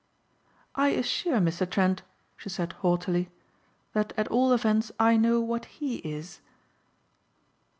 "I 0.73 0.87
assure 0.87 1.37
Mr. 1.37 1.69
Trent," 1.69 2.01
she 2.35 2.49
said 2.49 2.73
haughtily, 2.73 3.29
"that 3.93 4.13
at 4.17 4.27
all 4.29 4.51
events 4.51 4.91
I 4.99 5.15
know 5.15 5.39
what 5.41 5.65
he 5.65 5.97
is." 5.97 6.41